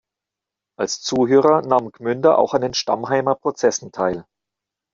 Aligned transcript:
Als 0.79 0.99
Zuhörer 1.01 1.61
nahm 1.61 1.91
Gmünder 1.91 2.39
auch 2.39 2.55
an 2.55 2.61
den 2.61 2.73
Stammheimer 2.73 3.35
Prozessen 3.35 3.91
teil. 3.91 4.25